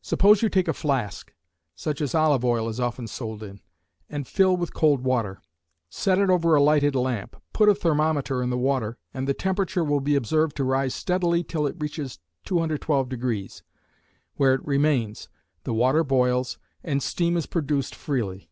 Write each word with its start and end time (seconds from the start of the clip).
Suppose 0.00 0.42
you 0.42 0.48
take 0.48 0.66
a 0.66 0.72
flask, 0.72 1.32
such 1.76 2.00
as 2.00 2.16
olive 2.16 2.44
oil 2.44 2.68
is 2.68 2.80
often 2.80 3.06
sold 3.06 3.44
in, 3.44 3.60
and 4.10 4.26
fill 4.26 4.56
with 4.56 4.74
cold 4.74 5.02
water. 5.04 5.40
Set 5.88 6.18
it 6.18 6.28
over 6.30 6.56
a 6.56 6.60
lighted 6.60 6.96
lamp, 6.96 7.40
put 7.52 7.68
a 7.68 7.74
thermometer 7.76 8.42
in 8.42 8.50
the 8.50 8.58
water, 8.58 8.98
and 9.14 9.28
the 9.28 9.34
temperature 9.34 9.84
will 9.84 10.00
be 10.00 10.16
observed 10.16 10.56
to 10.56 10.64
rise 10.64 10.96
steadily 10.96 11.44
till 11.44 11.64
it 11.68 11.76
reaches 11.78 12.18
212°, 12.44 13.62
where 14.34 14.52
it 14.54 14.66
remains, 14.66 15.28
the 15.62 15.72
water 15.72 16.02
boils, 16.02 16.58
and 16.82 17.00
steam 17.00 17.36
is 17.36 17.46
produced 17.46 17.94
freely. 17.94 18.50